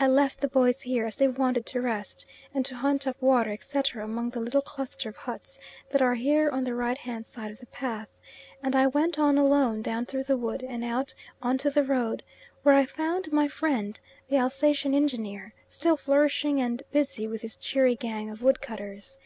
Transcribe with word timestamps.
I 0.00 0.08
left 0.08 0.40
the 0.40 0.48
boys 0.48 0.80
here, 0.82 1.06
as 1.06 1.14
they 1.14 1.28
wanted 1.28 1.64
to 1.66 1.80
rest, 1.80 2.26
and 2.52 2.64
to 2.66 2.74
hunt 2.74 3.06
up 3.06 3.16
water, 3.22 3.52
etc., 3.52 4.02
among 4.04 4.30
the 4.30 4.40
little 4.40 4.62
cluster 4.62 5.10
of 5.10 5.14
huts 5.16 5.60
that 5.90 6.02
are 6.02 6.16
here 6.16 6.50
on 6.50 6.64
the 6.64 6.74
right 6.74 6.98
hand 6.98 7.24
side 7.24 7.52
of 7.52 7.60
the 7.60 7.68
path, 7.68 8.10
and 8.64 8.74
I 8.74 8.88
went 8.88 9.16
on 9.16 9.38
alone 9.38 9.80
down 9.80 10.06
through 10.06 10.24
the 10.24 10.36
wood, 10.36 10.64
and 10.64 10.82
out 10.82 11.14
on 11.40 11.56
to 11.58 11.70
the 11.70 11.84
road, 11.84 12.24
where 12.64 12.74
I 12.74 12.84
found 12.84 13.32
my 13.32 13.46
friend, 13.46 14.00
the 14.28 14.38
Alsatian 14.38 14.92
engineer, 14.92 15.54
still 15.68 15.96
flourishing 15.96 16.60
and 16.60 16.82
busy 16.90 17.28
with 17.28 17.42
his 17.42 17.56
cheery 17.56 17.94
gang 17.94 18.28
of 18.28 18.42
woodcutters. 18.42 19.18